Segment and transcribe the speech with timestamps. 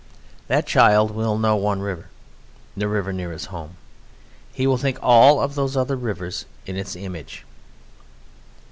[0.47, 2.07] That child will know one river,
[2.75, 3.75] the river near his home.
[4.47, 7.45] And he will think of all those other rivers in its image.